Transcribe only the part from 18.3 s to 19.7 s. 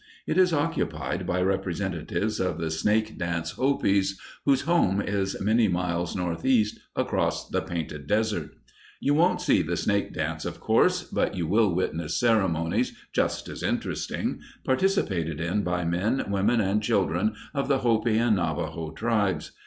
Navajo tribes.